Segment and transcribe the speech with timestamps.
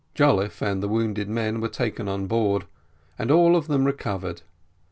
[0.15, 2.65] Jolliffe and the wounded men were taken on board,
[3.19, 4.41] and all of them recovered.